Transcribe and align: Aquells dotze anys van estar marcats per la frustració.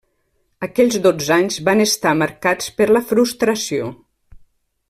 Aquells 0.67 0.97
dotze 1.03 1.35
anys 1.35 1.59
van 1.69 1.85
estar 1.85 2.15
marcats 2.23 2.75
per 2.81 2.91
la 2.97 3.05
frustració. 3.13 3.93